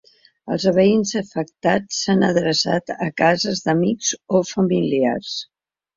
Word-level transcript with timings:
Els 0.53 0.63
veïns 0.77 1.11
afectats 1.19 1.99
s’han 2.05 2.25
adreçat 2.29 2.91
a 3.09 3.13
cases 3.23 3.65
d’amics 3.69 4.11
o 4.41 4.43
familiars. 4.53 5.37